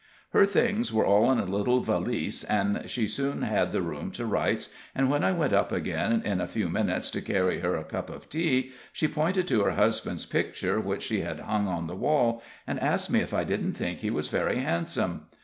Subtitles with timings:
[0.31, 4.25] Her things were all in a little valise, and she soon had the room to
[4.25, 7.83] rights, and when I went up again in a few minutes to carry her a
[7.83, 11.93] cup of tea, she pointed to her husband's picture which she had hung on the
[11.95, 15.27] wall, and asked me if I didn't think he was very handsome.